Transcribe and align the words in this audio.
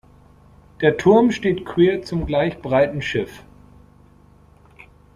Der 0.81 0.97
Turm 0.97 1.29
steht 1.29 1.63
quer 1.63 2.01
zum 2.01 2.25
gleich 2.25 2.57
breiten 2.59 3.03
Schiff. 3.03 3.43